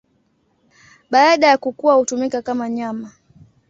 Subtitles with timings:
[1.11, 3.11] Baada ya kukua hutumika kama nyama.